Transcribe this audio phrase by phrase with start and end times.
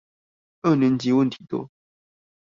[0.63, 1.69] 二年級問題多